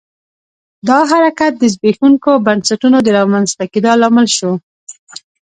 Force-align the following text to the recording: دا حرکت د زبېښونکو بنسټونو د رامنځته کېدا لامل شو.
دا 0.87 0.99
حرکت 1.11 1.53
د 1.57 1.63
زبېښونکو 1.73 2.31
بنسټونو 2.45 2.97
د 3.03 3.07
رامنځته 3.17 3.63
کېدا 3.73 3.91
لامل 4.01 4.27
شو. 4.37 4.51